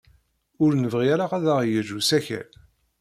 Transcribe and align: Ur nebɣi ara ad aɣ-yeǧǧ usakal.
Ur 0.63 0.71
nebɣi 0.75 1.07
ara 1.13 1.25
ad 1.37 1.45
aɣ-yeǧǧ 1.53 1.89
usakal. 1.97 2.47